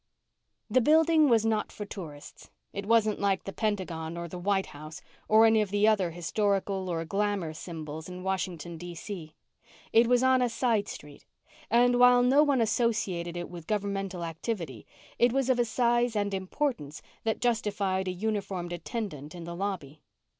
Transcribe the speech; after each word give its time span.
The 0.67 0.81
building 0.81 1.29
was 1.29 1.45
not 1.45 1.71
for 1.71 1.85
tourists. 1.85 2.49
It 2.73 2.87
wasn't 2.87 3.19
like 3.19 3.43
the 3.43 3.53
Pentagon 3.53 4.17
or 4.17 4.27
the 4.27 4.39
White 4.39 4.65
House 4.65 4.99
or 5.27 5.45
any 5.45 5.61
of 5.61 5.69
the 5.69 5.87
other 5.87 6.09
historical 6.09 6.89
or 6.89 7.05
glamour 7.05 7.53
symbols 7.53 8.09
in 8.09 8.23
Washington, 8.23 8.79
D.C. 8.79 9.35
It 9.93 10.07
was 10.07 10.23
on 10.23 10.41
a 10.41 10.49
side 10.49 10.87
street, 10.87 11.23
and 11.69 11.99
while 11.99 12.23
no 12.23 12.41
one 12.41 12.61
associated 12.61 13.37
it 13.37 13.47
with 13.47 13.67
governmental 13.67 14.23
activity, 14.25 14.87
it 15.19 15.31
was 15.31 15.51
of 15.51 15.59
a 15.59 15.65
size 15.65 16.15
and 16.15 16.33
importance 16.33 17.03
that 17.23 17.39
justified 17.39 18.07
a 18.07 18.11
uniformed 18.11 18.73
attendant 18.73 19.35
in 19.35 19.43
the 19.43 19.55
lobby. 19.55 20.01